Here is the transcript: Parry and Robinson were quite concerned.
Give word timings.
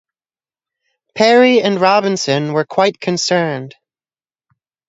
Parry 1.13 1.61
and 1.61 1.79
Robinson 1.79 2.53
were 2.53 2.65
quite 2.65 2.99
concerned. 2.99 3.75